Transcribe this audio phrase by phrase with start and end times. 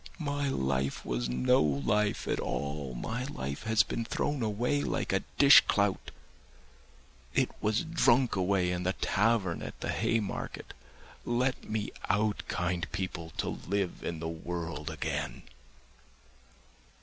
[0.25, 5.19] My life was no life at all; my life has been thrown away like a
[5.37, 6.09] dish clout;
[7.35, 10.73] it was drunk away in the tavern at the Haymarket;
[11.23, 15.43] let me out, kind people, to live in the world again.